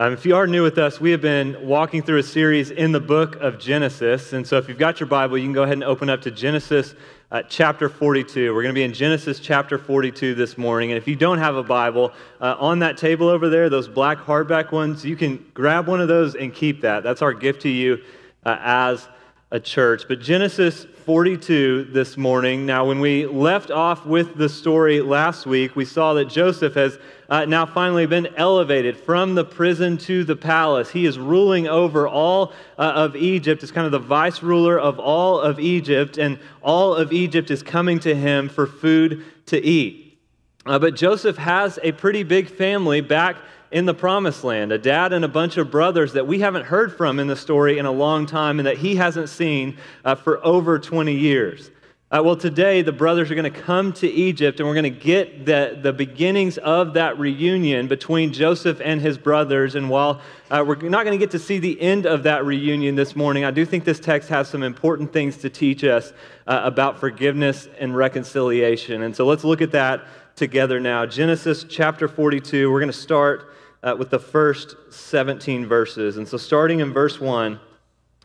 [0.00, 2.90] Um, if you are new with us, we have been walking through a series in
[2.90, 4.32] the book of Genesis.
[4.32, 6.30] And so if you've got your Bible, you can go ahead and open up to
[6.30, 6.94] Genesis
[7.30, 8.54] uh, chapter 42.
[8.54, 10.90] We're going to be in Genesis chapter 42 this morning.
[10.90, 14.16] And if you don't have a Bible, uh, on that table over there, those black
[14.20, 17.02] hardback ones, you can grab one of those and keep that.
[17.02, 17.98] That's our gift to you
[18.46, 19.06] uh, as
[19.50, 20.04] a church.
[20.08, 22.64] But Genesis 42 this morning.
[22.64, 26.98] Now, when we left off with the story last week, we saw that Joseph has
[27.30, 30.90] uh, now finally been elevated from the prison to the palace.
[30.90, 34.98] He is ruling over all uh, of Egypt, is kind of the vice ruler of
[34.98, 40.18] all of Egypt, and all of Egypt is coming to him for food to eat.
[40.66, 43.36] Uh, but Joseph has a pretty big family back
[43.70, 46.92] in the promised land, a dad and a bunch of brothers that we haven't heard
[46.96, 50.44] from in the story in a long time and that he hasn't seen uh, for
[50.44, 51.70] over 20 years.
[52.12, 54.90] Uh, well, today the brothers are going to come to Egypt and we're going to
[54.90, 59.76] get the, the beginnings of that reunion between Joseph and his brothers.
[59.76, 60.20] And while
[60.50, 63.44] uh, we're not going to get to see the end of that reunion this morning,
[63.44, 66.12] I do think this text has some important things to teach us
[66.48, 69.02] uh, about forgiveness and reconciliation.
[69.02, 70.04] And so let's look at that
[70.34, 71.06] together now.
[71.06, 73.52] Genesis chapter 42, we're going to start
[73.84, 76.16] uh, with the first 17 verses.
[76.16, 77.60] And so, starting in verse 1,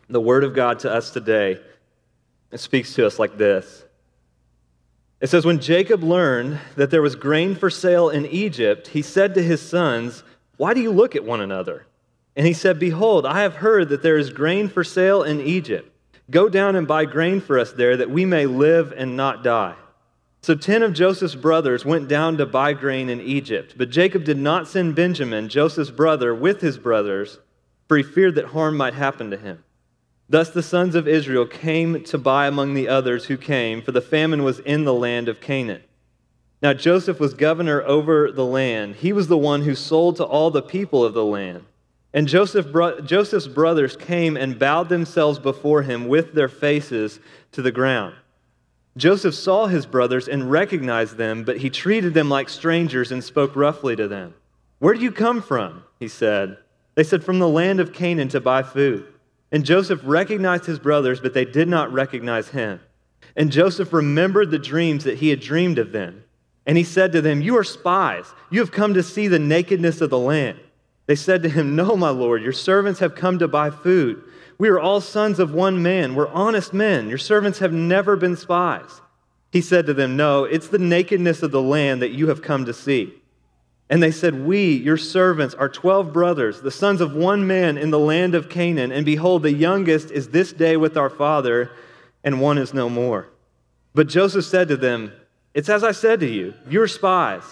[0.08, 1.60] the word of God to us today,
[2.60, 3.84] speaks to us like this.
[5.20, 9.34] It says, When Jacob learned that there was grain for sale in Egypt, he said
[9.34, 10.22] to his sons,
[10.56, 11.86] Why do you look at one another?
[12.36, 15.90] And he said, Behold, I have heard that there is grain for sale in Egypt.
[16.30, 19.76] Go down and buy grain for us there, that we may live and not die.
[20.42, 23.74] So ten of Joseph's brothers went down to buy grain in Egypt.
[23.76, 27.38] But Jacob did not send Benjamin, Joseph's brother, with his brothers,
[27.88, 29.64] for he feared that harm might happen to him.
[30.28, 34.00] Thus the sons of Israel came to buy among the others who came, for the
[34.00, 35.82] famine was in the land of Canaan.
[36.62, 38.96] Now Joseph was governor over the land.
[38.96, 41.64] He was the one who sold to all the people of the land.
[42.12, 42.66] And Joseph,
[43.04, 47.20] Joseph's brothers came and bowed themselves before him with their faces
[47.52, 48.14] to the ground.
[48.96, 53.54] Joseph saw his brothers and recognized them, but he treated them like strangers and spoke
[53.54, 54.34] roughly to them.
[54.78, 55.84] Where do you come from?
[56.00, 56.56] He said.
[56.94, 59.06] They said, From the land of Canaan to buy food.
[59.56, 62.78] And Joseph recognized his brothers, but they did not recognize him.
[63.34, 66.24] And Joseph remembered the dreams that he had dreamed of them.
[66.66, 68.26] And he said to them, You are spies.
[68.50, 70.60] You have come to see the nakedness of the land.
[71.06, 74.22] They said to him, No, my lord, your servants have come to buy food.
[74.58, 76.14] We are all sons of one man.
[76.14, 77.08] We're honest men.
[77.08, 79.00] Your servants have never been spies.
[79.52, 82.66] He said to them, No, it's the nakedness of the land that you have come
[82.66, 83.14] to see.
[83.88, 87.90] And they said, We, your servants, are twelve brothers, the sons of one man in
[87.90, 88.90] the land of Canaan.
[88.90, 91.70] And behold, the youngest is this day with our father,
[92.24, 93.28] and one is no more.
[93.94, 95.12] But Joseph said to them,
[95.54, 97.44] It's as I said to you, you're spies.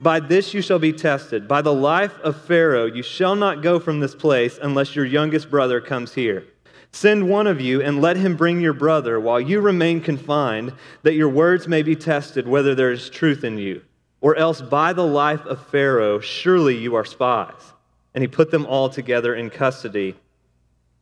[0.00, 1.48] By this you shall be tested.
[1.48, 5.50] By the life of Pharaoh, you shall not go from this place unless your youngest
[5.50, 6.44] brother comes here.
[6.92, 11.14] Send one of you and let him bring your brother while you remain confined, that
[11.14, 13.82] your words may be tested whether there is truth in you.
[14.24, 17.74] Or else, by the life of Pharaoh, surely you are spies.
[18.14, 20.14] And he put them all together in custody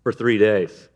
[0.03, 0.89] for three days.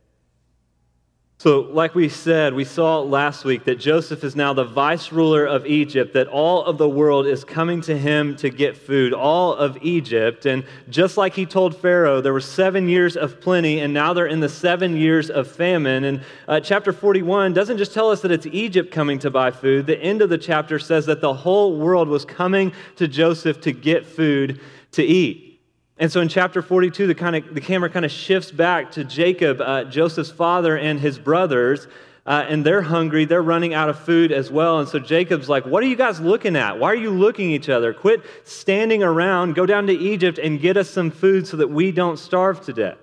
[1.47, 5.47] So, like we said, we saw last week that Joseph is now the vice ruler
[5.47, 9.55] of Egypt, that all of the world is coming to him to get food, all
[9.55, 10.45] of Egypt.
[10.47, 14.27] And just like he told Pharaoh, there were seven years of plenty, and now they're
[14.27, 16.03] in the seven years of famine.
[16.03, 19.87] And uh, chapter 41 doesn't just tell us that it's Egypt coming to buy food,
[19.87, 23.71] the end of the chapter says that the whole world was coming to Joseph to
[23.71, 25.56] get food to eat.
[25.99, 29.05] And so in chapter 42, the, kind of, the camera kind of shifts back to
[29.05, 31.87] Jacob, uh, Joseph's father, and his brothers.
[32.27, 33.25] Uh, and they're hungry.
[33.25, 34.81] They're running out of food as well.
[34.81, 36.79] And so Jacob's like, What are you guys looking at?
[36.79, 37.95] Why are you looking at each other?
[37.95, 39.55] Quit standing around.
[39.55, 42.73] Go down to Egypt and get us some food so that we don't starve to
[42.73, 42.99] death.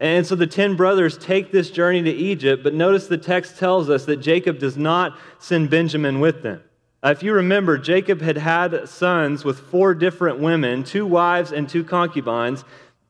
[0.00, 3.88] And so the 10 brothers take this journey to Egypt, but notice the text tells
[3.88, 6.60] us that Jacob does not send Benjamin with them.
[7.04, 11.68] Uh, if you remember, Jacob had had sons with four different women, two wives and
[11.68, 12.64] two concubines.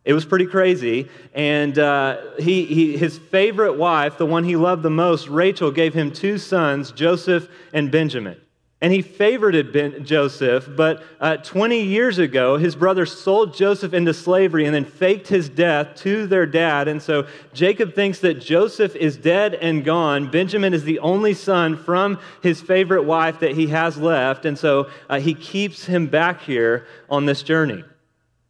[0.04, 1.08] It was pretty crazy.
[1.34, 5.94] And uh, he, he, his favorite wife, the one he loved the most, Rachel, gave
[5.94, 8.40] him two sons, Joseph and Benjamin
[8.82, 10.68] and he favored ben, Joseph.
[10.76, 15.48] But uh, 20 years ago, his brothers sold Joseph into slavery and then faked his
[15.48, 16.88] death to their dad.
[16.88, 20.32] And so Jacob thinks that Joseph is dead and gone.
[20.32, 24.44] Benjamin is the only son from his favorite wife that he has left.
[24.44, 27.84] And so uh, he keeps him back here on this journey.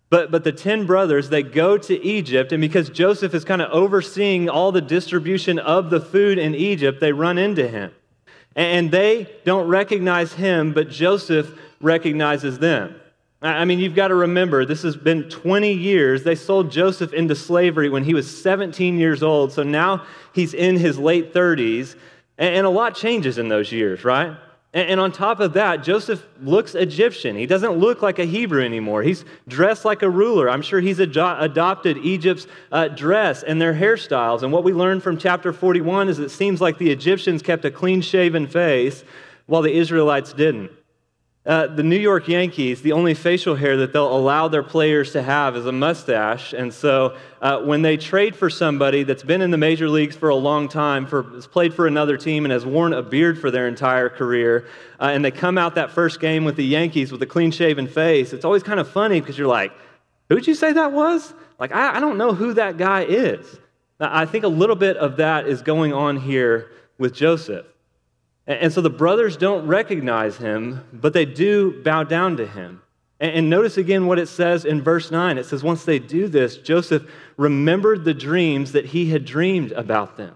[0.08, 3.70] But, but the 10 brothers, they go to Egypt, and because Joseph is kind of
[3.70, 7.92] overseeing all the distribution of the food in Egypt, they run into him.
[8.54, 12.96] And they don't recognize him, but Joseph recognizes them.
[13.40, 16.22] I mean, you've got to remember, this has been 20 years.
[16.22, 19.52] They sold Joseph into slavery when he was 17 years old.
[19.52, 21.96] So now he's in his late 30s.
[22.38, 24.36] And a lot changes in those years, right?
[24.74, 27.36] And on top of that, Joseph looks Egyptian.
[27.36, 29.02] He doesn't look like a Hebrew anymore.
[29.02, 30.48] He's dressed like a ruler.
[30.48, 34.42] I'm sure he's adopted Egypt's uh, dress and their hairstyles.
[34.42, 37.70] And what we learn from chapter 41 is it seems like the Egyptians kept a
[37.70, 39.04] clean shaven face
[39.44, 40.70] while the Israelites didn't.
[41.44, 45.22] Uh, the New York Yankees, the only facial hair that they'll allow their players to
[45.22, 46.52] have is a mustache.
[46.52, 50.28] And so uh, when they trade for somebody that's been in the major leagues for
[50.28, 53.50] a long time, for, has played for another team, and has worn a beard for
[53.50, 54.68] their entire career,
[55.00, 57.88] uh, and they come out that first game with the Yankees with a clean shaven
[57.88, 59.72] face, it's always kind of funny because you're like,
[60.28, 61.34] who'd you say that was?
[61.58, 63.58] Like, I, I don't know who that guy is.
[63.98, 67.66] Now, I think a little bit of that is going on here with Joseph.
[68.46, 72.82] And so the brothers don't recognize him, but they do bow down to him.
[73.20, 75.38] And notice again what it says in verse 9.
[75.38, 77.04] It says, Once they do this, Joseph
[77.36, 80.34] remembered the dreams that he had dreamed about them.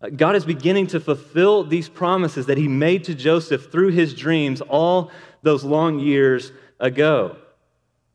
[0.00, 4.14] Uh, God is beginning to fulfill these promises that he made to Joseph through his
[4.14, 5.10] dreams all
[5.42, 7.36] those long years ago.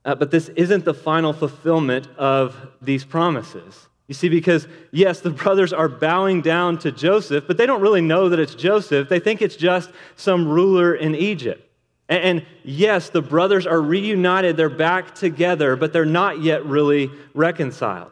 [0.03, 3.87] Uh, but this isn't the final fulfillment of these promises.
[4.07, 8.01] You see, because yes, the brothers are bowing down to Joseph, but they don't really
[8.01, 9.09] know that it's Joseph.
[9.09, 11.63] They think it's just some ruler in Egypt.
[12.09, 18.11] And, yes, the brothers are reunited, they're back together, but they're not yet really reconciled.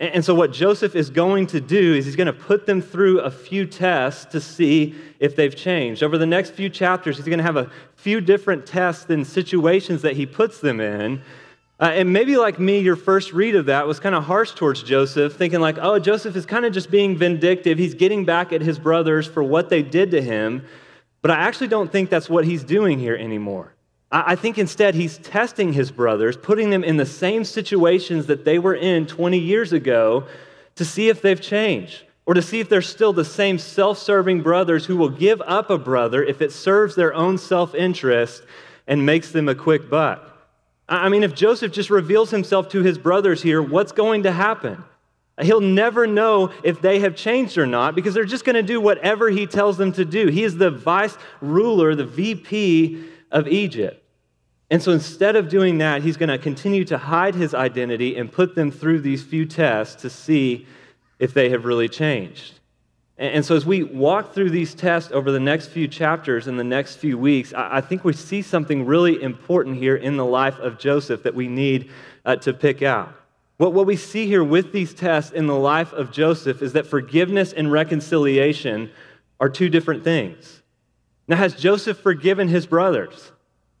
[0.00, 3.20] And, so, what Joseph is going to do is he's going to put them through
[3.20, 6.02] a few tests to see if they've changed.
[6.02, 10.00] Over the next few chapters, he's going to have a few different tests and situations
[10.02, 11.20] that he puts them in
[11.84, 14.82] uh, and maybe like me, your first read of that was kind of harsh towards
[14.82, 17.76] Joseph, thinking like, oh, Joseph is kind of just being vindictive.
[17.76, 20.64] He's getting back at his brothers for what they did to him.
[21.20, 23.74] But I actually don't think that's what he's doing here anymore.
[24.10, 28.46] I, I think instead he's testing his brothers, putting them in the same situations that
[28.46, 30.26] they were in 20 years ago
[30.76, 34.40] to see if they've changed or to see if they're still the same self serving
[34.40, 38.42] brothers who will give up a brother if it serves their own self interest
[38.86, 40.33] and makes them a quick buck.
[40.88, 44.84] I mean, if Joseph just reveals himself to his brothers here, what's going to happen?
[45.40, 48.80] He'll never know if they have changed or not because they're just going to do
[48.80, 50.28] whatever he tells them to do.
[50.28, 54.00] He is the vice ruler, the VP of Egypt.
[54.70, 58.30] And so instead of doing that, he's going to continue to hide his identity and
[58.30, 60.66] put them through these few tests to see
[61.18, 62.60] if they have really changed.
[63.16, 66.64] And so, as we walk through these tests over the next few chapters in the
[66.64, 70.78] next few weeks, I think we see something really important here in the life of
[70.78, 71.90] Joseph that we need
[72.24, 73.14] uh, to pick out.
[73.56, 76.88] What, what we see here with these tests in the life of Joseph is that
[76.88, 78.90] forgiveness and reconciliation
[79.38, 80.62] are two different things.
[81.28, 83.30] Now, has Joseph forgiven his brothers?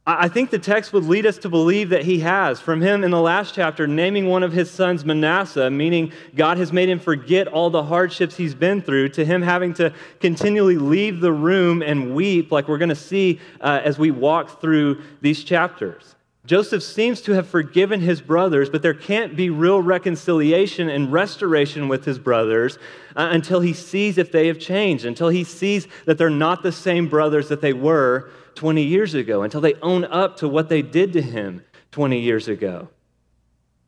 [0.06, 2.60] I think the text would lead us to believe that he has.
[2.60, 6.74] From him in the last chapter, naming one of his sons Manasseh, meaning God has
[6.74, 11.20] made him forget all the hardships he's been through, to him having to continually leave
[11.20, 15.42] the room and weep, like we're going to see uh, as we walk through these
[15.42, 16.14] chapters.
[16.44, 21.88] Joseph seems to have forgiven his brothers, but there can't be real reconciliation and restoration
[21.88, 22.76] with his brothers
[23.16, 26.72] uh, until he sees if they have changed, until he sees that they're not the
[26.72, 30.82] same brothers that they were 20 years ago, until they own up to what they
[30.82, 32.88] did to him 20 years ago.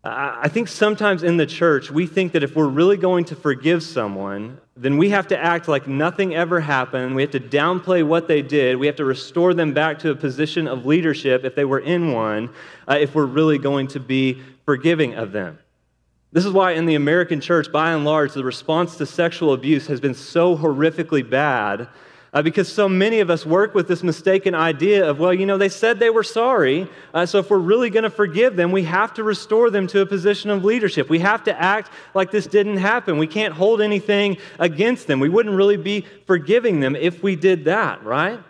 [0.09, 3.83] I think sometimes in the church, we think that if we're really going to forgive
[3.83, 7.17] someone, then we have to act like nothing ever happened.
[7.17, 8.77] We have to downplay what they did.
[8.77, 12.13] We have to restore them back to a position of leadership if they were in
[12.13, 12.51] one,
[12.87, 15.59] uh, if we're really going to be forgiving of them.
[16.31, 19.87] This is why in the American church, by and large, the response to sexual abuse
[19.89, 21.89] has been so horrifically bad
[22.33, 25.57] uh, because so many of us work with this mistaken idea of, well, you know,
[25.57, 28.83] they said they were sorry, uh, so if we're really going to forgive them, we
[28.83, 31.09] have to restore them to a position of leadership.
[31.09, 33.19] We have to act like this didn't happen.
[33.19, 35.21] We can't hold anything against them.
[35.21, 38.41] We wouldn't really be forgiving them if we did that, right?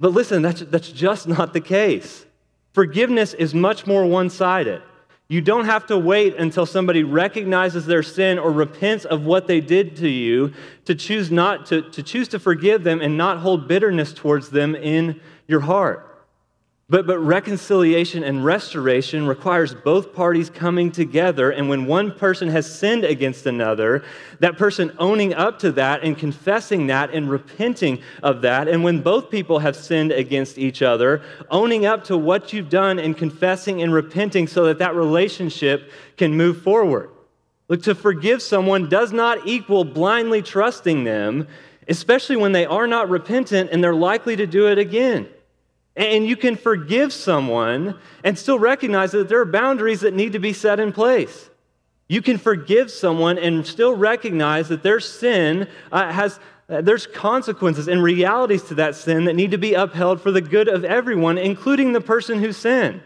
[0.00, 2.26] But listen, that's, that's just not the case.
[2.72, 4.82] Forgiveness is much more one sided.
[5.28, 9.60] You don't have to wait until somebody recognizes their sin or repents of what they
[9.60, 10.52] did to you
[10.84, 14.74] to choose not to, to choose to forgive them and not hold bitterness towards them
[14.74, 16.11] in your heart.
[16.92, 21.50] But, but reconciliation and restoration requires both parties coming together.
[21.50, 24.04] And when one person has sinned against another,
[24.40, 28.68] that person owning up to that and confessing that and repenting of that.
[28.68, 32.98] And when both people have sinned against each other, owning up to what you've done
[32.98, 37.08] and confessing and repenting so that that relationship can move forward.
[37.68, 41.48] Look, to forgive someone does not equal blindly trusting them,
[41.88, 45.26] especially when they are not repentant and they're likely to do it again.
[45.94, 50.38] And you can forgive someone and still recognize that there are boundaries that need to
[50.38, 51.50] be set in place.
[52.08, 57.88] You can forgive someone and still recognize that their sin uh, has uh, there's consequences
[57.88, 61.36] and realities to that sin that need to be upheld for the good of everyone,
[61.36, 63.02] including the person who sinned.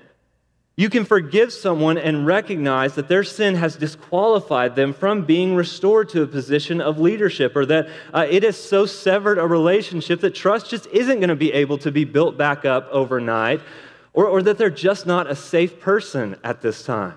[0.79, 6.11] You can forgive someone and recognize that their sin has disqualified them from being restored
[6.11, 10.35] to a position of leadership, or that uh, it has so severed a relationship that
[10.35, 13.63] trust just isn't going to be able to be built back up overnight,
[14.13, 17.15] or, or that they're just not a safe person at this time.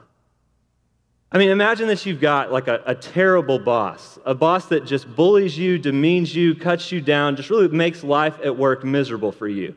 [1.30, 5.14] I mean, imagine that you've got like a, a terrible boss, a boss that just
[5.18, 9.50] bullies you, demeans you, cuts you down, just really makes life at work miserable for
[9.50, 9.76] you.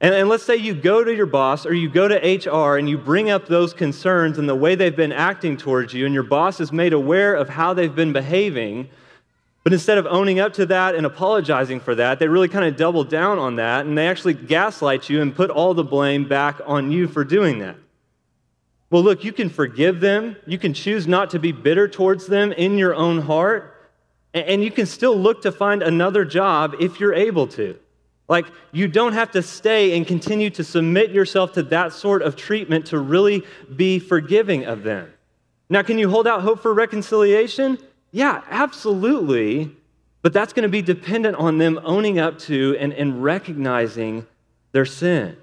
[0.00, 2.88] And, and, let's say you go to your boss or you go to HR and
[2.88, 6.22] you bring up those concerns and the way they've been acting towards you, and your
[6.22, 8.90] boss is made aware of how they've been behaving.
[9.64, 12.76] But instead of owning up to that and apologizing for that, they really kind of
[12.76, 16.60] double down on that and they actually gaslight you and put all the blame back
[16.66, 17.76] on you for doing that.
[18.90, 22.52] Well, look, you can forgive them, you can choose not to be bitter towards them
[22.52, 23.90] in your own heart,
[24.32, 27.76] and you can still look to find another job if you're able to.
[28.28, 32.34] Like, you don't have to stay and continue to submit yourself to that sort of
[32.34, 35.12] treatment to really be forgiving of them.
[35.68, 37.78] Now, can you hold out hope for reconciliation?
[38.10, 39.76] Yeah, absolutely.
[40.22, 44.26] But that's going to be dependent on them owning up to and, and recognizing
[44.72, 45.36] their sin.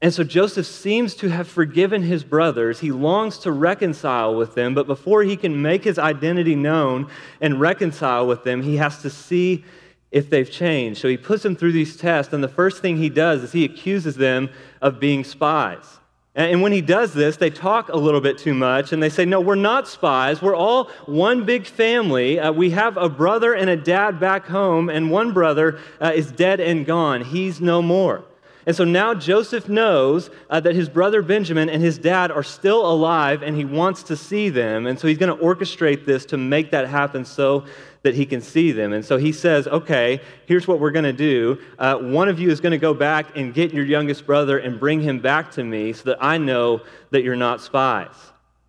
[0.00, 2.80] And so Joseph seems to have forgiven his brothers.
[2.80, 7.08] He longs to reconcile with them, but before he can make his identity known
[7.40, 9.64] and reconcile with them, he has to see
[10.12, 11.00] if they've changed.
[11.00, 13.64] So he puts them through these tests, and the first thing he does is he
[13.64, 14.50] accuses them
[14.80, 15.98] of being spies.
[16.34, 19.26] And when he does this, they talk a little bit too much and they say,
[19.26, 20.40] No, we're not spies.
[20.40, 22.40] We're all one big family.
[22.40, 26.32] Uh, we have a brother and a dad back home, and one brother uh, is
[26.32, 27.22] dead and gone.
[27.22, 28.24] He's no more.
[28.64, 32.90] And so now Joseph knows uh, that his brother Benjamin and his dad are still
[32.90, 34.86] alive and he wants to see them.
[34.86, 37.66] And so he's going to orchestrate this to make that happen so
[38.02, 38.92] that he can see them.
[38.92, 41.60] And so he says, okay, here's what we're going to do.
[41.78, 44.78] Uh, one of you is going to go back and get your youngest brother and
[44.80, 46.80] bring him back to me so that I know
[47.10, 48.14] that you're not spies.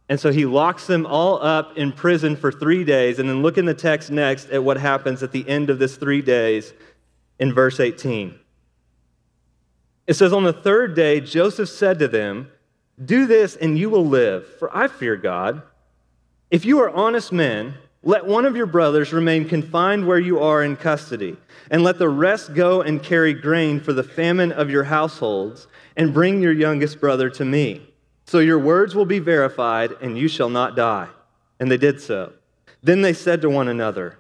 [0.10, 3.20] And so he locks them all up in prison for three days.
[3.20, 5.98] And then look in the text next at what happens at the end of this
[5.98, 6.74] three days
[7.40, 8.40] in verse 18.
[10.06, 12.52] It says, On the third day, Joseph said to them,
[13.04, 15.64] Do this and you will live, for I fear God.
[16.52, 17.76] If you are honest men,
[18.06, 21.38] let one of your brothers remain confined where you are in custody,
[21.72, 26.14] and let the rest go and carry grain for the famine of your households, and
[26.14, 27.88] bring your youngest brother to me.
[28.26, 31.08] So your words will be verified, and you shall not die.
[31.60, 32.34] And they did so.
[32.82, 34.20] Then they said to one another,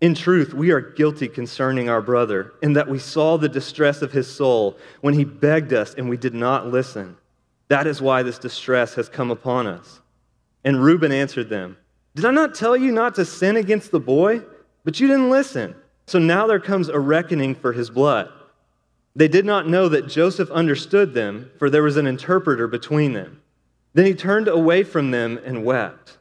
[0.00, 4.12] In truth, we are guilty concerning our brother, in that we saw the distress of
[4.12, 7.18] his soul when he begged us, and we did not listen.
[7.68, 10.00] That is why this distress has come upon us.
[10.64, 11.76] And Reuben answered them,
[12.14, 14.42] did I not tell you not to sin against the boy?
[14.84, 15.74] But you didn't listen.
[16.06, 18.30] So now there comes a reckoning for his blood.
[19.14, 23.42] They did not know that Joseph understood them, for there was an interpreter between them.
[23.92, 26.18] Then he turned away from them and wept.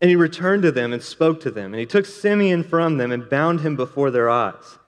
[0.00, 1.72] And he returned to them and spoke to them.
[1.72, 4.78] And he took Simeon from them and bound him before their eyes.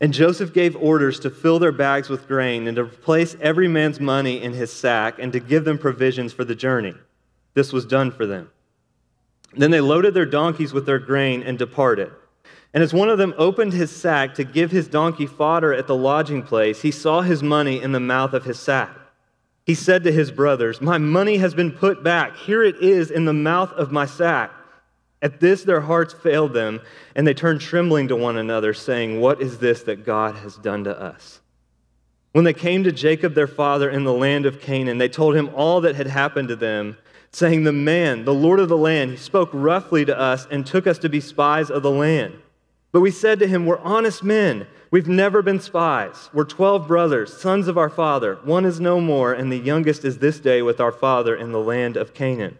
[0.00, 4.00] And Joseph gave orders to fill their bags with grain and to place every man's
[4.00, 6.94] money in his sack and to give them provisions for the journey.
[7.54, 8.50] This was done for them.
[9.54, 12.12] Then they loaded their donkeys with their grain and departed.
[12.74, 15.96] And as one of them opened his sack to give his donkey fodder at the
[15.96, 18.90] lodging place, he saw his money in the mouth of his sack.
[19.64, 22.36] He said to his brothers, My money has been put back.
[22.36, 24.50] Here it is in the mouth of my sack.
[25.20, 26.80] At this, their hearts failed them,
[27.14, 30.82] and they turned trembling to one another, saying, What is this that God has done
[30.84, 31.40] to us?
[32.32, 35.50] When they came to Jacob, their father, in the land of Canaan, they told him
[35.54, 36.96] all that had happened to them
[37.32, 40.86] saying, The man, the Lord of the land, he spoke roughly to us and took
[40.86, 42.34] us to be spies of the land.
[42.92, 44.66] But we said to him, We're honest men.
[44.90, 46.28] We've never been spies.
[46.34, 48.34] We're 12 brothers, sons of our father.
[48.44, 51.60] One is no more, and the youngest is this day with our father in the
[51.60, 52.58] land of Canaan.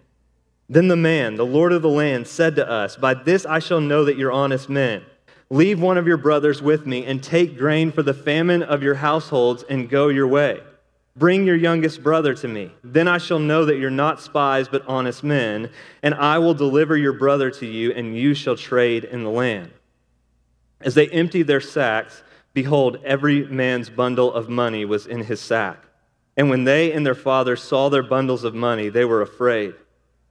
[0.67, 3.83] Then the man, the Lord of the land, said to us, By this I shall
[3.83, 5.03] know that you're honest men.
[5.51, 8.95] Leave one of your brothers with me and take grain for the famine of your
[8.95, 10.63] households and go your way.
[11.15, 12.73] Bring your youngest brother to me.
[12.83, 15.71] Then I shall know that you're not spies, but honest men,
[16.03, 19.71] and I will deliver your brother to you, and you shall trade in the land.
[20.81, 22.23] As they emptied their sacks,
[22.55, 25.85] behold, every man's bundle of money was in his sack.
[26.37, 29.75] And when they and their father saw their bundles of money, they were afraid.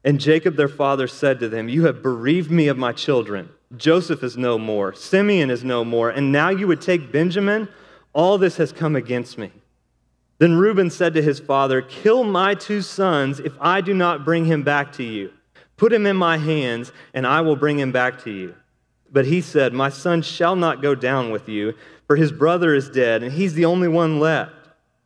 [0.04, 3.50] And Jacob their father said to them, You have bereaved me of my children.
[3.78, 7.70] Joseph is no more, Simeon is no more, and now you would take Benjamin?
[8.14, 9.52] All this has come against me.
[10.42, 14.46] Then Reuben said to his father, Kill my two sons if I do not bring
[14.46, 15.32] him back to you.
[15.78, 18.56] Put him in my hands, and I will bring him back to you.
[19.12, 21.76] But he said, My son shall not go down with you,
[22.08, 24.56] for his brother is dead, and he's the only one left.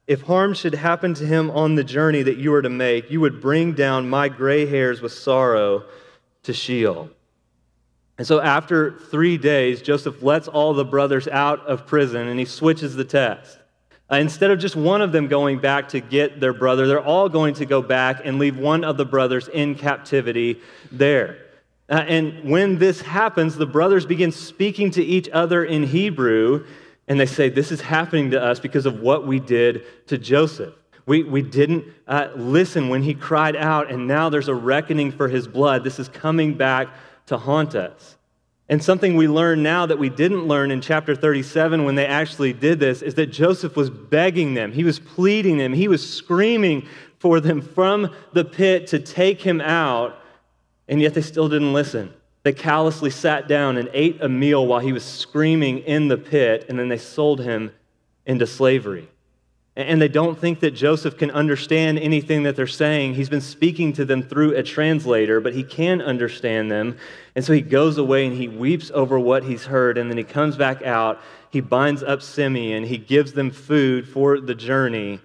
[0.07, 3.19] If harm should happen to him on the journey that you are to make, you
[3.19, 5.83] would bring down my gray hairs with sorrow
[6.43, 7.09] to Sheol.
[8.17, 12.45] And so, after three days, Joseph lets all the brothers out of prison and he
[12.45, 13.59] switches the test.
[14.11, 17.27] Uh, instead of just one of them going back to get their brother, they're all
[17.27, 20.59] going to go back and leave one of the brothers in captivity
[20.91, 21.37] there.
[21.89, 26.65] Uh, and when this happens, the brothers begin speaking to each other in Hebrew,
[27.07, 30.73] and they say, This is happening to us because of what we did to Joseph.
[31.07, 35.27] We, we didn't uh, listen when he cried out, and now there's a reckoning for
[35.27, 35.83] his blood.
[35.83, 36.89] This is coming back
[37.27, 38.17] to haunt us.
[38.67, 42.51] And something we learn now that we didn't learn in chapter 37 when they actually
[42.51, 46.87] did this is that Joseph was begging them, he was pleading them, he was screaming
[47.19, 50.19] for them from the pit to take him out,
[50.87, 52.11] and yet they still didn't listen.
[52.41, 56.65] They callously sat down and ate a meal while he was screaming in the pit,
[56.67, 57.71] and then they sold him
[58.25, 59.07] into slavery.
[59.77, 63.15] And they don't think that Joseph can understand anything that they're saying.
[63.15, 66.97] He's been speaking to them through a translator, but he can understand them.
[67.35, 69.97] And so he goes away and he weeps over what he's heard.
[69.97, 71.19] And then he comes back out.
[71.49, 72.85] He binds up Simeon.
[72.85, 75.19] He gives them food for the journey.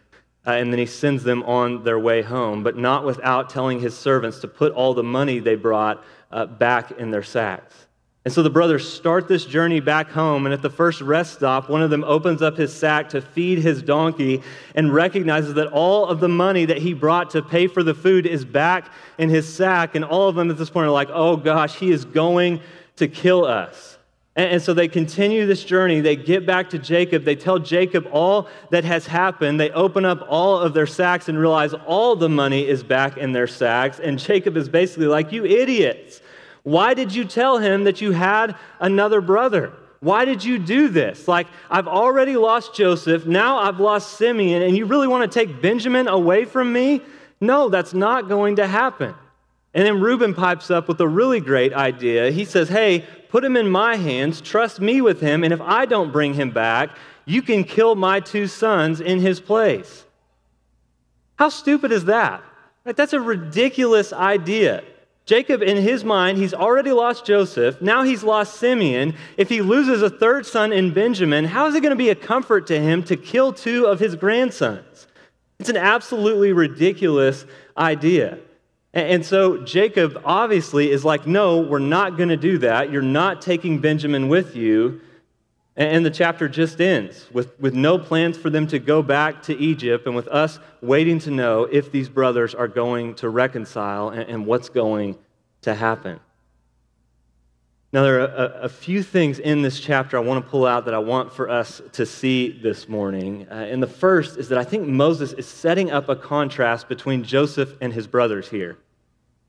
[0.44, 3.96] Uh, and then he sends them on their way home, but not without telling his
[3.96, 6.02] servants to put all the money they brought
[6.32, 7.86] uh, back in their sacks.
[8.24, 11.70] And so the brothers start this journey back home, and at the first rest stop,
[11.70, 14.42] one of them opens up his sack to feed his donkey
[14.74, 18.26] and recognizes that all of the money that he brought to pay for the food
[18.26, 19.94] is back in his sack.
[19.94, 22.60] And all of them at this point are like, oh gosh, he is going
[22.96, 23.96] to kill us.
[24.36, 26.00] And, so they continue this journey.
[26.00, 27.24] They get back to Jacob.
[27.24, 29.58] They tell Jacob all that has happened.
[29.58, 33.32] They open up all of their sacks and realize all the money is back in
[33.32, 33.98] their sacks.
[33.98, 36.20] And Jacob is basically like, you idiots.
[36.62, 39.72] Why did you tell him that you had another brother?
[40.00, 41.28] Why did you do this?
[41.28, 45.60] Like, I've already lost Joseph, now I've lost Simeon, and you really want to take
[45.60, 47.02] Benjamin away from me?
[47.40, 49.14] No, that's not going to happen.
[49.72, 52.30] And then Reuben pipes up with a really great idea.
[52.30, 55.86] He says, Hey, put him in my hands, trust me with him, and if I
[55.86, 56.90] don't bring him back,
[57.24, 60.04] you can kill my two sons in his place.
[61.36, 62.42] How stupid is that?
[62.84, 64.82] That's a ridiculous idea.
[65.30, 67.80] Jacob, in his mind, he's already lost Joseph.
[67.80, 69.14] Now he's lost Simeon.
[69.36, 72.16] If he loses a third son in Benjamin, how is it going to be a
[72.16, 75.06] comfort to him to kill two of his grandsons?
[75.60, 77.46] It's an absolutely ridiculous
[77.78, 78.40] idea.
[78.92, 82.90] And so Jacob obviously is like, No, we're not going to do that.
[82.90, 85.00] You're not taking Benjamin with you.
[85.80, 89.56] And the chapter just ends with, with no plans for them to go back to
[89.56, 94.28] Egypt and with us waiting to know if these brothers are going to reconcile and,
[94.28, 95.16] and what's going
[95.62, 96.20] to happen.
[97.94, 100.84] Now, there are a, a, few things in this chapter I want to pull out
[100.84, 103.46] that I want for us to see this morning.
[103.50, 107.24] Uh, and the first is that I think Moses is setting up a contrast between
[107.24, 108.76] Joseph and his brothers here.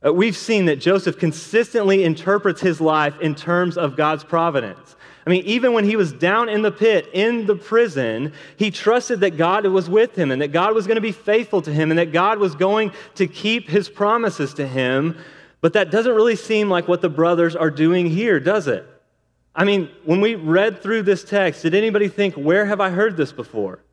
[0.03, 4.95] Uh, we've seen that Joseph consistently interprets his life in terms of God's providence.
[5.25, 9.19] I mean, even when he was down in the pit, in the prison, he trusted
[9.19, 11.91] that God was with him and that God was going to be faithful to him
[11.91, 15.17] and that God was going to keep his promises to him.
[15.61, 18.83] But that doesn't really seem like what the brothers are doing here, does it?
[19.53, 23.15] I mean, when we read through this text, did anybody think, where have I heard
[23.15, 23.83] this before?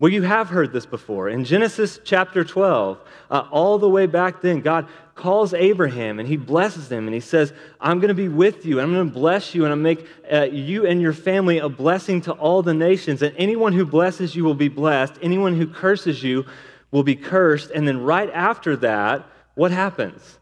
[0.00, 1.28] Well, you have heard this before.
[1.28, 2.98] In Genesis chapter 12,
[3.30, 7.20] uh, all the way back then, God calls Abraham and he blesses him and he
[7.20, 9.78] says, I'm going to be with you and I'm going to bless you and I'll
[9.78, 13.22] make uh, you and your family a blessing to all the nations.
[13.22, 16.46] And anyone who blesses you will be blessed, anyone who curses you
[16.90, 17.70] will be cursed.
[17.70, 20.38] And then right after that, what happens?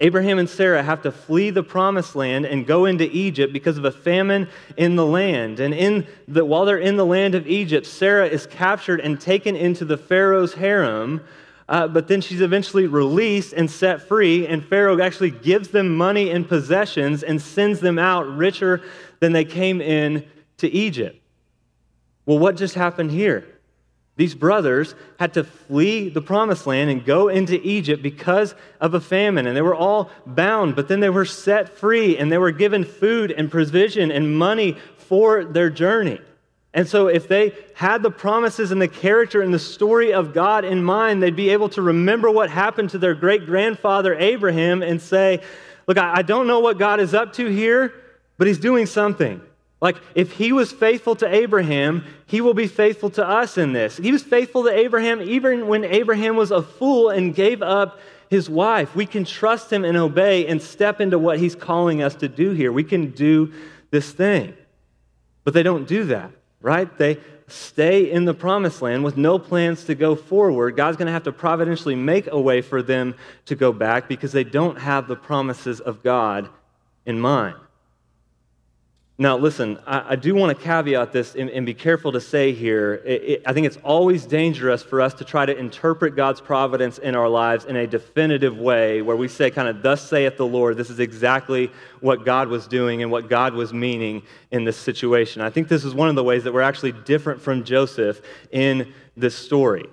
[0.00, 3.84] Abraham and Sarah have to flee the promised land and go into Egypt because of
[3.84, 5.60] a famine in the land.
[5.60, 9.56] And in the, while they're in the land of Egypt, Sarah is captured and taken
[9.56, 11.22] into the Pharaoh's harem
[11.68, 16.30] uh, but then she's eventually released and set free, and Pharaoh actually gives them money
[16.30, 18.82] and possessions and sends them out richer
[19.20, 20.26] than they came in
[20.58, 21.20] to Egypt.
[22.26, 23.46] Well, what just happened here?
[24.16, 29.00] These brothers had to flee the promised land and go into Egypt because of a
[29.00, 32.52] famine, and they were all bound, but then they were set free and they were
[32.52, 36.20] given food and provision and money for their journey.
[36.74, 40.64] And so, if they had the promises and the character and the story of God
[40.64, 45.00] in mind, they'd be able to remember what happened to their great grandfather Abraham and
[45.00, 45.40] say,
[45.86, 47.94] Look, I don't know what God is up to here,
[48.38, 49.40] but he's doing something.
[49.80, 53.96] Like, if he was faithful to Abraham, he will be faithful to us in this.
[53.98, 58.48] He was faithful to Abraham even when Abraham was a fool and gave up his
[58.48, 58.96] wife.
[58.96, 62.52] We can trust him and obey and step into what he's calling us to do
[62.52, 62.72] here.
[62.72, 63.52] We can do
[63.90, 64.54] this thing.
[65.44, 66.30] But they don't do that,
[66.64, 66.96] right?
[66.96, 70.76] They stay in the promised land with no plans to go forward.
[70.76, 74.32] God's going to have to providentially make a way for them to go back because
[74.32, 76.48] they don't have the promises of God
[77.04, 77.56] in mind.
[79.16, 82.52] Now, listen, I, I, do want to caveat this and, and, be careful to say
[82.52, 82.94] here.
[83.04, 86.98] It, it, I think it's always dangerous for us to try to interpret God's providence
[86.98, 90.46] in our lives in a definitive way where we say, kind of, thus saith the
[90.46, 90.76] Lord.
[90.76, 95.42] This is exactly what God was doing and what God was meaning in this situation.
[95.42, 98.92] I think this is one of the ways that we're actually different from Joseph in
[99.16, 99.84] this story.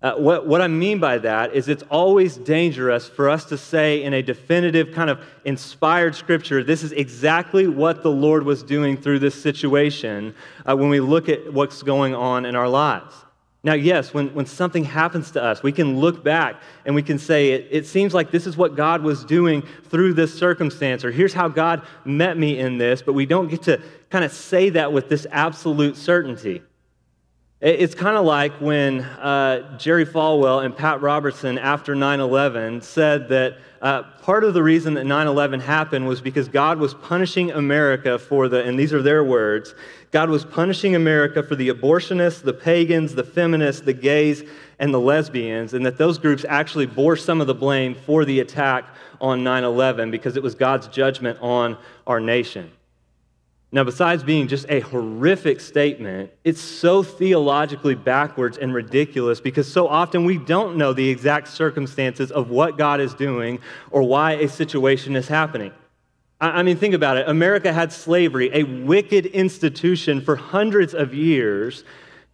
[0.00, 4.04] Uh, what, what I mean by that is it's always dangerous for us to say
[4.04, 8.96] in a definitive, kind of inspired scripture, this is exactly what the Lord was doing
[8.96, 13.12] through this situation uh, when we look at what's going on in our lives.
[13.64, 17.18] Now, yes, when, when something happens to us, we can look back and we can
[17.18, 21.10] say, it, it seems like this is what God was doing through this circumstance, or
[21.10, 24.70] here's how God met me in this, but we don't get to kind of say
[24.70, 26.62] that with this absolute certainty.
[27.60, 33.28] It's kind of like when uh, Jerry Falwell and Pat Robertson, after 9 11, said
[33.30, 37.50] that uh, part of the reason that 9 11 happened was because God was punishing
[37.50, 39.74] America for the, and these are their words,
[40.12, 44.44] God was punishing America for the abortionists, the pagans, the feminists, the gays,
[44.78, 48.38] and the lesbians, and that those groups actually bore some of the blame for the
[48.38, 48.84] attack
[49.20, 52.70] on 9 11 because it was God's judgment on our nation.
[53.70, 59.86] Now, besides being just a horrific statement, it's so theologically backwards and ridiculous because so
[59.86, 63.58] often we don't know the exact circumstances of what God is doing
[63.90, 65.72] or why a situation is happening.
[66.40, 67.28] I mean, think about it.
[67.28, 71.84] America had slavery, a wicked institution for hundreds of years,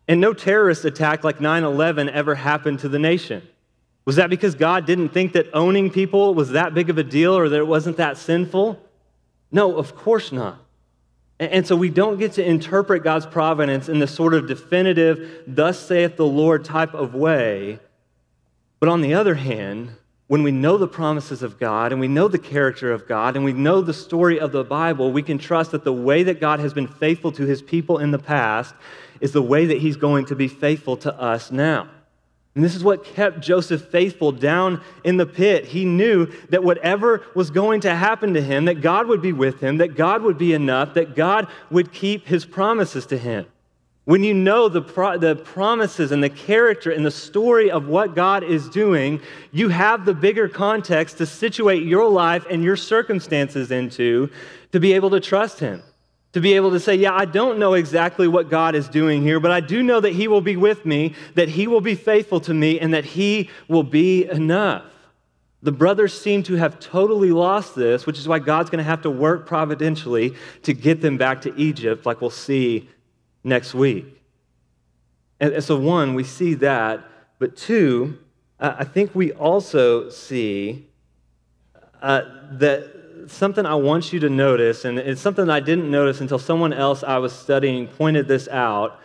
[0.06, 3.42] and no terrorist attack like 9 11 ever happened to the nation.
[4.04, 7.36] Was that because God didn't think that owning people was that big of a deal
[7.36, 8.78] or that it wasn't that sinful?
[9.50, 10.63] No, of course not.
[11.40, 15.78] And so we don't get to interpret God's providence in this sort of definitive, thus
[15.78, 17.80] saith the Lord type of way.
[18.78, 22.28] But on the other hand, when we know the promises of God and we know
[22.28, 25.72] the character of God and we know the story of the Bible, we can trust
[25.72, 28.74] that the way that God has been faithful to his people in the past
[29.20, 31.88] is the way that he's going to be faithful to us now.
[32.54, 35.66] And this is what kept Joseph faithful down in the pit.
[35.66, 39.60] He knew that whatever was going to happen to him, that God would be with
[39.60, 43.46] him, that God would be enough, that God would keep his promises to him.
[44.04, 48.14] When you know the, pro- the promises and the character and the story of what
[48.14, 53.70] God is doing, you have the bigger context to situate your life and your circumstances
[53.70, 54.30] into
[54.72, 55.82] to be able to trust him
[56.34, 59.40] to be able to say, Yeah, I don't know exactly what God is doing here,
[59.40, 62.40] but I do know that He will be with me, that He will be faithful
[62.40, 64.84] to me, and that He will be enough.
[65.62, 69.02] The brothers seem to have totally lost this, which is why God's going to have
[69.02, 72.88] to work providentially to get them back to Egypt, like we'll see
[73.44, 74.04] next week.
[75.40, 77.02] And, so, one, we see that,
[77.38, 78.18] but two,
[78.58, 80.88] I think we also see
[82.02, 86.38] uh, that something I want you to notice, and it's something I didn't notice until
[86.38, 89.00] someone else I was studying pointed this out.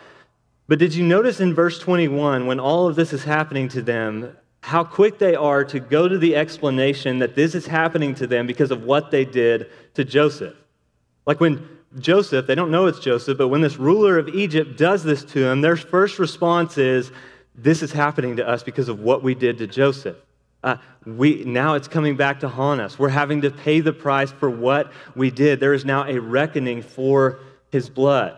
[0.68, 4.36] But did you notice in verse 21, when all of this is happening to them,
[4.62, 8.46] how quick they are to go to the explanation that this is happening to them
[8.46, 10.56] because of what they did to Joseph?
[11.26, 11.66] Like when
[11.98, 15.48] Joseph, they don't know it's Joseph, but when this ruler of Egypt does this to
[15.48, 17.10] him, their first response is,
[17.54, 20.16] This is happening to us because of what we did to Joseph.
[20.62, 22.98] Uh, we, now it's coming back to haunt us.
[22.98, 25.58] We're having to pay the price for what we did.
[25.58, 27.38] There is now a reckoning for
[27.70, 28.36] his blood.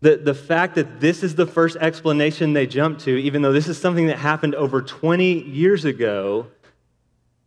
[0.00, 3.68] The, the fact that this is the first explanation they jump to, even though this
[3.68, 6.46] is something that happened over 20 years ago,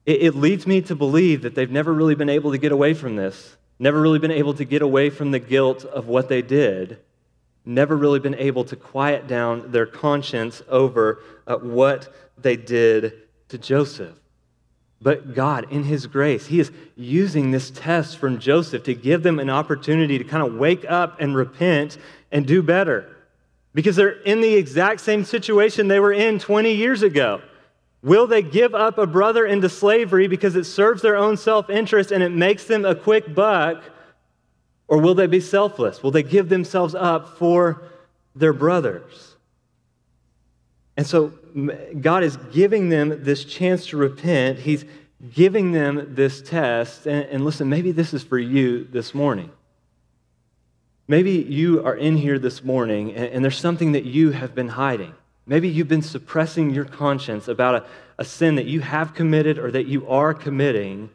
[0.05, 2.93] it, it leads me to believe that they've never really been able to get away
[2.93, 6.41] from this, never really been able to get away from the guilt of what they
[6.41, 6.99] did,
[7.65, 13.22] never really been able to quiet down their conscience over uh, what they did
[13.53, 14.15] to Joseph.
[14.99, 19.37] But God, in His grace, He is using this test from Joseph to give them
[19.37, 21.99] an opportunity to kind of wake up and repent
[22.31, 23.15] and do better.
[23.75, 27.41] Because they're in the exact same situation they were in 20 years ago.
[28.01, 32.11] Will they give up a brother into slavery because it serves their own self interest
[32.11, 33.83] and it makes them a quick buck?
[34.87, 36.01] Or will they be selfless?
[36.01, 37.83] Will they give themselves up for
[38.35, 39.32] their brothers?
[40.95, 41.33] And so
[41.99, 44.59] God is giving them this chance to repent.
[44.59, 44.85] He's
[45.33, 47.07] giving them this test.
[47.07, 49.51] And, and, listen, maybe this is for you this morning.
[51.07, 54.69] Maybe you are in here this morning and, and there's something that you have been
[54.69, 55.13] hiding.
[55.45, 57.85] Maybe you've been suppressing your conscience about a,
[58.17, 61.09] a sin that you have committed or that you are committing.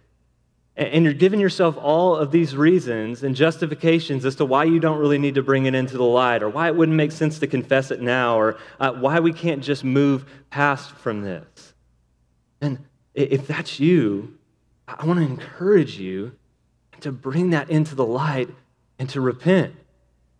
[0.79, 5.01] And, you're giving yourself all of these reasons and justifications as to why you don't
[5.01, 7.49] really need to bring it into the light or why it wouldn't make sense to
[7.49, 11.75] confess it now or uh, why we can't just move past from this.
[12.61, 12.79] And
[13.13, 14.39] if that's you,
[14.87, 16.37] I want to encourage you
[17.01, 18.49] to bring that into the light
[19.01, 19.75] and to repent.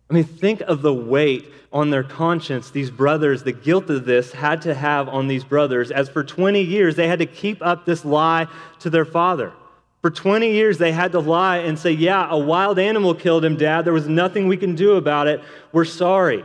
[0.09, 4.31] I mean, think of the weight on their conscience these brothers, the guilt of this
[4.31, 7.85] had to have on these brothers, as for 20 years they had to keep up
[7.85, 8.47] this lie
[8.79, 9.51] to their father.
[10.01, 13.57] For 20 years they had to lie and say, Yeah, a wild animal killed him,
[13.57, 13.83] Dad.
[13.83, 15.41] There was nothing we can do about it.
[15.71, 16.43] We're sorry.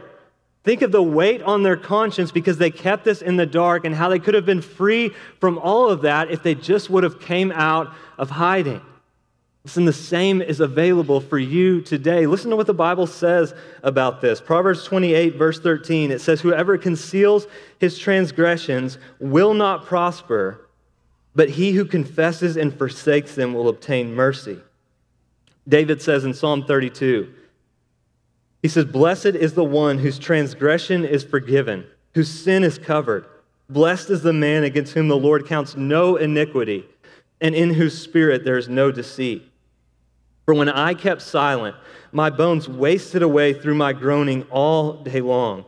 [0.64, 3.94] Think of the weight on their conscience because they kept this in the dark and
[3.94, 7.20] how they could have been free from all of that if they just would have
[7.20, 8.80] came out of hiding.
[9.64, 12.26] Listen, the same is available for you today.
[12.26, 14.40] Listen to what the Bible says about this.
[14.40, 17.46] Proverbs 28, verse 13, it says, Whoever conceals
[17.78, 20.63] his transgressions will not prosper,
[21.34, 24.58] but he who confesses and forsakes them will obtain mercy.
[25.68, 27.32] David says in Psalm 32,
[28.62, 33.26] he says, Blessed is the one whose transgression is forgiven, whose sin is covered.
[33.68, 36.86] Blessed is the man against whom the Lord counts no iniquity,
[37.40, 39.50] and in whose spirit there is no deceit.
[40.46, 41.76] For when I kept silent,
[42.10, 45.66] my bones wasted away through my groaning all day long.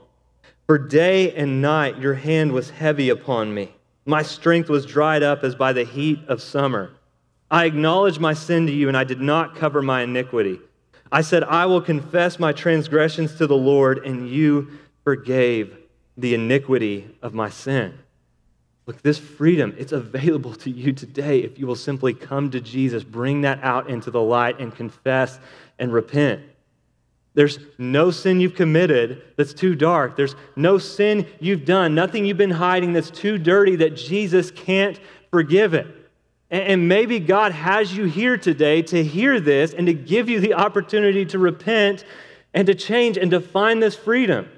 [0.67, 3.76] For day and night your hand was heavy upon me.
[4.07, 6.92] My strength was dried up as by the heat of summer.
[7.51, 10.61] I acknowledged my sin to you, and I did not cover my iniquity.
[11.11, 15.77] I said, I will confess my transgressions to the Lord, and you forgave
[16.16, 17.99] the iniquity of my sin.
[18.87, 23.03] Look, this freedom, it's available to you today if you will simply come to Jesus,
[23.03, 25.40] bring that out into the light, and confess
[25.81, 26.42] and repent.
[27.37, 30.16] There's no sin you've committed that's too dark.
[30.16, 34.99] There's no sin you've done, nothing you've been hiding that's too dirty that Jesus can't
[35.31, 35.87] forgive it.
[36.51, 40.55] And maybe God has you here today to hear this and to give you the
[40.55, 42.05] opportunity to repent
[42.55, 44.49] and to change and to find this freedom.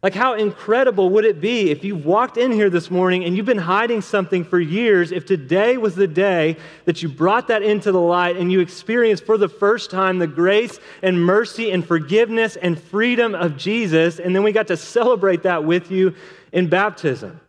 [0.00, 3.46] Like, how incredible would it be if you walked in here this morning and you've
[3.46, 5.10] been hiding something for years?
[5.10, 9.26] If today was the day that you brought that into the light and you experienced
[9.26, 14.36] for the first time the grace and mercy and forgiveness and freedom of Jesus, and
[14.36, 16.14] then we got to celebrate that with you
[16.52, 17.40] in baptism.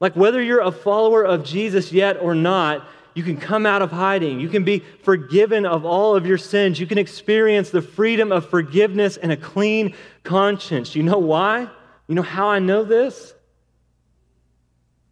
[0.00, 3.90] Like, whether you're a follower of Jesus yet or not, you can come out of
[3.90, 4.38] hiding.
[4.38, 6.78] You can be forgiven of all of your sins.
[6.78, 9.96] You can experience the freedom of forgiveness and a clean
[10.28, 10.94] conscience.
[10.94, 11.68] You know why?
[12.06, 13.34] You know how I know this?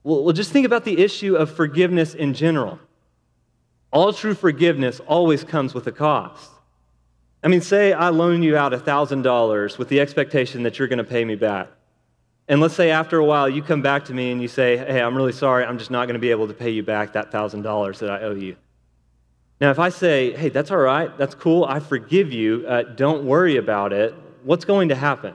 [0.04, 2.78] Well, just think about the issue of forgiveness in general.
[3.90, 6.50] All true forgiveness always comes with a cost.
[7.42, 11.04] I mean, say I loan you out $1,000 with the expectation that you're going to
[11.04, 11.68] pay me back.
[12.48, 15.00] And let's say after a while you come back to me and you say, Hey,
[15.00, 17.32] I'm really sorry, I'm just not going to be able to pay you back that
[17.32, 18.56] $1,000 that I owe you.
[19.60, 23.24] Now, if I say, Hey, that's all right, that's cool, I forgive you, uh, don't
[23.24, 24.14] worry about it,
[24.46, 25.34] what's going to happen?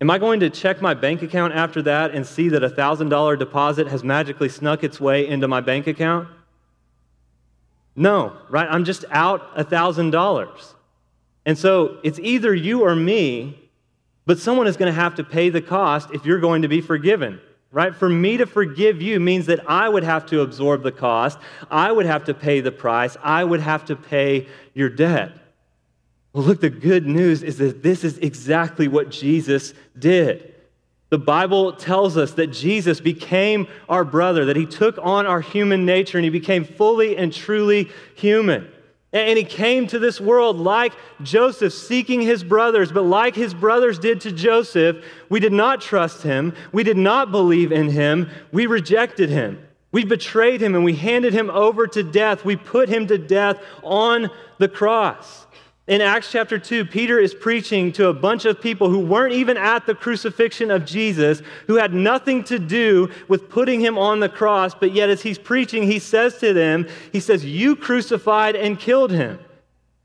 [0.00, 3.38] Am I going to check my bank account after that and see that a $1,000
[3.38, 6.28] deposit has magically snuck its way into my bank account?
[7.94, 8.68] No, right?
[8.70, 10.74] I'm just out a $1,000.
[11.46, 13.68] And so it's either you or me
[14.28, 16.82] but someone is going to have to pay the cost if you're going to be
[16.82, 17.40] forgiven,
[17.72, 17.96] right?
[17.96, 21.38] For me to forgive you means that I would have to absorb the cost,
[21.70, 25.32] I would have to pay the price, I would have to pay your debt.
[26.38, 30.54] Well, look, the good news is that this is exactly what Jesus did.
[31.10, 35.84] The Bible tells us that Jesus became our brother, that he took on our human
[35.84, 38.70] nature and he became fully and truly human.
[39.12, 40.92] And he came to this world like
[41.24, 46.22] Joseph, seeking his brothers, but like his brothers did to Joseph, we did not trust
[46.22, 46.54] him.
[46.70, 48.30] We did not believe in him.
[48.52, 49.58] We rejected him.
[49.90, 52.44] We betrayed him and we handed him over to death.
[52.44, 55.47] We put him to death on the cross.
[55.88, 59.56] In Acts chapter 2, Peter is preaching to a bunch of people who weren't even
[59.56, 64.28] at the crucifixion of Jesus, who had nothing to do with putting him on the
[64.28, 68.78] cross, but yet as he's preaching, he says to them, He says, You crucified and
[68.78, 69.38] killed him.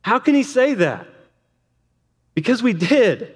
[0.04, 1.06] How can he say that?
[2.34, 3.36] Because we did.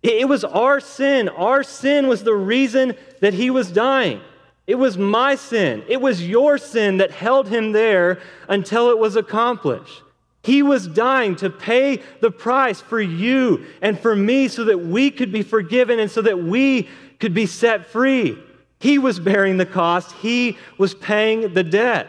[0.00, 1.28] It was our sin.
[1.28, 4.20] Our sin was the reason that he was dying.
[4.64, 5.82] It was my sin.
[5.88, 10.02] It was your sin that held him there until it was accomplished.
[10.42, 15.10] He was dying to pay the price for you and for me so that we
[15.10, 18.38] could be forgiven and so that we could be set free.
[18.78, 22.08] He was bearing the cost, He was paying the debt.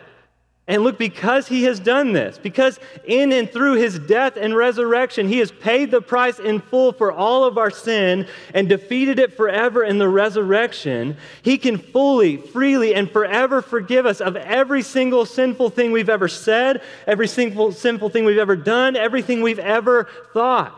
[0.72, 5.28] And look, because he has done this, because in and through his death and resurrection,
[5.28, 9.34] he has paid the price in full for all of our sin and defeated it
[9.34, 15.26] forever in the resurrection, he can fully, freely, and forever forgive us of every single
[15.26, 20.08] sinful thing we've ever said, every single sinful thing we've ever done, everything we've ever
[20.32, 20.74] thought.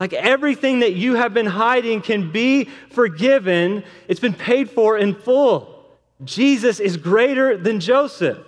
[0.00, 5.14] Like everything that you have been hiding can be forgiven, it's been paid for in
[5.14, 5.88] full.
[6.24, 8.44] Jesus is greater than Joseph.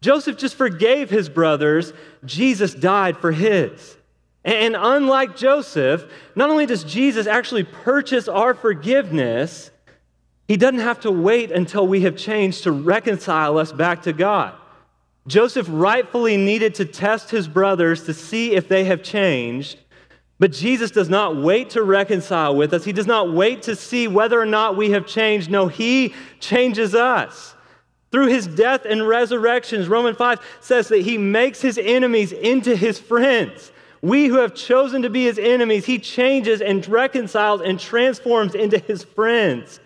[0.00, 1.92] Joseph just forgave his brothers,
[2.24, 3.96] Jesus died for his.
[4.44, 9.70] And unlike Joseph, not only does Jesus actually purchase our forgiveness,
[10.48, 14.54] he doesn't have to wait until we have changed to reconcile us back to God.
[15.26, 19.78] Joseph rightfully needed to test his brothers to see if they have changed,
[20.38, 22.84] but Jesus does not wait to reconcile with us.
[22.84, 25.50] He does not wait to see whether or not we have changed.
[25.50, 27.54] No, he changes us.
[28.10, 32.98] Through his death and resurrections, Romans 5 says that he makes his enemies into his
[32.98, 33.70] friends.
[34.02, 38.78] We who have chosen to be his enemies, he changes and reconciles and transforms into
[38.78, 39.78] his friends.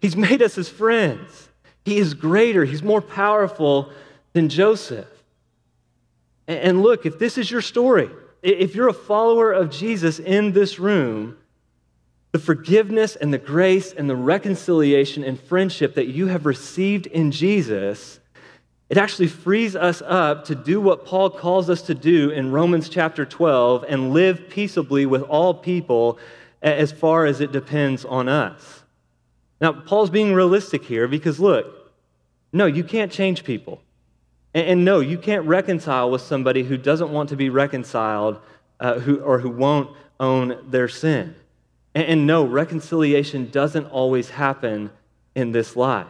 [0.00, 1.48] He's made us his friends.
[1.84, 3.90] He is greater, he's more powerful
[4.34, 5.08] than Joseph.
[6.46, 8.10] And look, if this is your story,
[8.42, 11.36] if you're a follower of Jesus in this room,
[12.32, 17.30] the forgiveness and the grace and the reconciliation and friendship that you have received in
[17.30, 18.20] Jesus,
[18.88, 22.88] it actually frees us up to do what Paul calls us to do in Romans
[22.88, 26.18] chapter 12 and live peaceably with all people
[26.62, 28.82] as far as it depends on us.
[29.60, 31.92] Now, Paul's being realistic here because look,
[32.52, 33.82] no, you can't change people.
[34.54, 38.38] And, no, you can't reconcile with somebody who doesn't want to be reconciled
[38.80, 41.34] uh, who, or who won't own their sin.
[41.94, 44.90] And, and no, reconciliation doesn't always happen
[45.34, 46.06] in this life.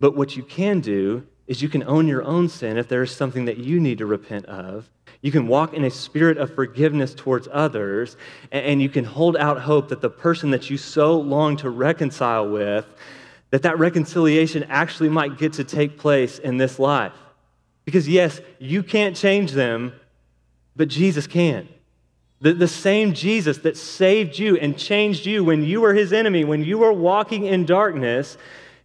[0.00, 3.10] But what you can do is you can own your own sin if there is
[3.10, 4.90] something that you need to repent of.
[5.22, 8.16] You can walk in a spirit of forgiveness towards others,
[8.52, 12.48] and you can hold out hope that the person that you so long to reconcile
[12.48, 12.86] with,
[13.50, 17.14] that that reconciliation actually might get to take place in this life.
[17.84, 19.92] Because yes, you can't change them,
[20.74, 21.68] but Jesus can.
[22.40, 26.44] The, the same Jesus that saved you and changed you when you were his enemy,
[26.44, 28.36] when you were walking in darkness,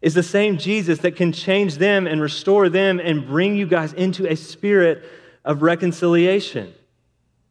[0.02, 3.94] is the same Jesus that can change them and restore them and bring you guys
[3.94, 5.04] into a spirit
[5.46, 6.74] of reconciliation.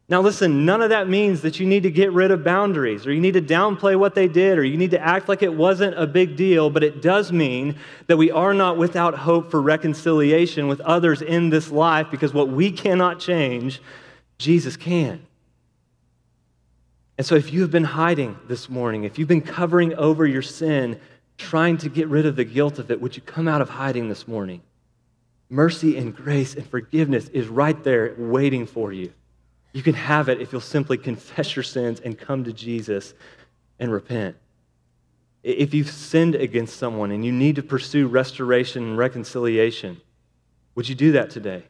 [0.09, 3.13] Now, listen, none of that means that you need to get rid of boundaries or
[3.13, 5.97] you need to downplay what they did or you need to act like it wasn't
[5.97, 10.67] a big deal, but it does mean that we are not without hope for reconciliation
[10.67, 13.81] with others in this life because what we cannot change,
[14.37, 15.25] Jesus can.
[17.21, 20.41] And so, if you have been hiding this morning, if you've been covering over your
[20.41, 20.99] sin,
[21.37, 24.09] trying to get rid of the guilt of it, would you come out of hiding
[24.09, 24.63] this morning?
[25.47, 29.13] Mercy and grace and forgiveness is right there waiting for you.
[29.71, 33.13] You can have it if you'll simply confess your sins and come to Jesus
[33.77, 34.35] and repent.
[35.43, 40.01] If you've sinned against someone and you need to pursue restoration and reconciliation,
[40.73, 41.65] would you do that today?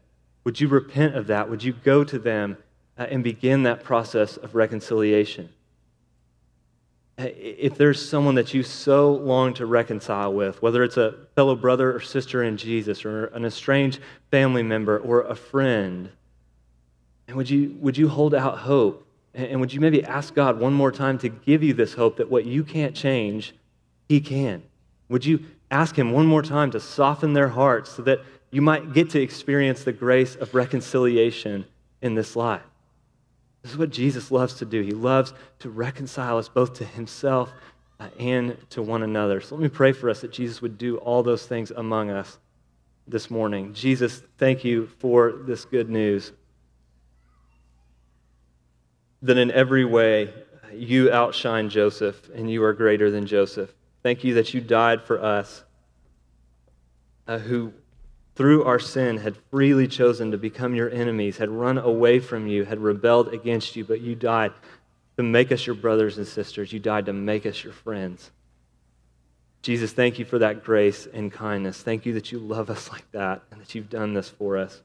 [0.45, 1.49] Would you repent of that?
[1.49, 2.55] Would you go to them
[2.97, 5.49] uh, and begin that process of reconciliation.
[7.17, 11.55] Uh, if there's someone that you so long to reconcile with, whether it's a fellow
[11.55, 13.99] brother or sister in Jesus, or an estranged
[14.31, 16.09] family member, or a friend,
[17.27, 19.07] and would you, would you hold out hope?
[19.33, 22.29] And would you maybe ask God one more time to give you this hope that
[22.29, 23.53] what you can't change,
[24.09, 24.63] He can?
[25.07, 28.19] Would you ask Him one more time to soften their hearts so that
[28.51, 31.65] you might get to experience the grace of reconciliation
[32.01, 32.63] in this life?
[33.61, 34.81] This is what Jesus loves to do.
[34.81, 37.53] He loves to reconcile us both to himself
[37.99, 39.39] uh, and to one another.
[39.41, 42.39] So let me pray for us that Jesus would do all those things among us
[43.07, 43.73] this morning.
[43.73, 46.31] Jesus, thank you for this good news.
[49.21, 50.33] That in every way
[50.73, 53.71] you outshine Joseph and you are greater than Joseph.
[54.01, 55.63] Thank you that you died for us
[57.27, 57.73] uh, who
[58.35, 62.63] through our sin, had freely chosen to become your enemies, had run away from you,
[62.63, 64.53] had rebelled against you, but you died
[65.17, 66.71] to make us your brothers and sisters.
[66.71, 68.31] You died to make us your friends.
[69.61, 71.83] Jesus, thank you for that grace and kindness.
[71.83, 74.81] Thank you that you love us like that and that you've done this for us.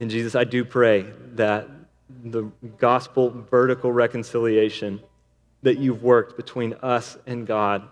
[0.00, 1.68] And Jesus, I do pray that
[2.24, 5.00] the gospel vertical reconciliation
[5.62, 7.88] that you've worked between us and God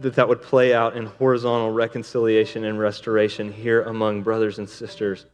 [0.00, 5.26] that that would play out in horizontal reconciliation and restoration here among brothers and sisters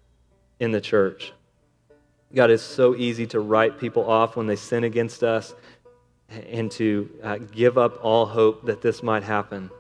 [0.59, 1.33] in the church.
[2.35, 5.55] God, it's so easy to write people off when they sin against us
[6.29, 9.71] and to uh, give up all hope that this might happen.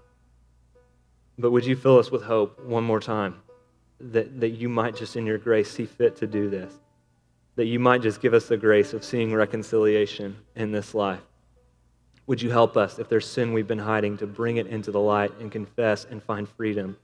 [1.38, 3.36] But would you fill us with hope one more time
[4.00, 6.72] that, that you might just in your grace see fit to do this?
[7.54, 11.20] That you might just give us the grace of seeing reconciliation in this life.
[12.26, 15.00] Would you help us, if there's sin we've been hiding, to bring it into the
[15.00, 16.96] light and confess and find freedom?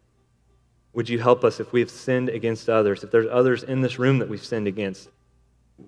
[0.92, 4.18] Would you help us if we've sinned against others, if there's others in this room
[4.18, 5.10] that we've sinned against?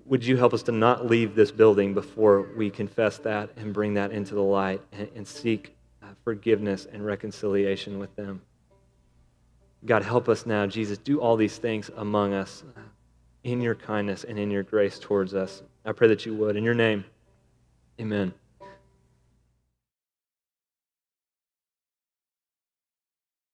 [0.05, 3.95] Would you help us to not leave this building before we confess that and bring
[3.95, 8.41] that into the light and, and seek uh, forgiveness and reconciliation with them?
[9.85, 10.97] God, help us now, Jesus.
[10.97, 12.81] Do all these things among us uh,
[13.43, 15.63] in your kindness and in your grace towards us.
[15.85, 16.55] I pray that you would.
[16.55, 17.05] In your name,
[17.99, 18.33] amen.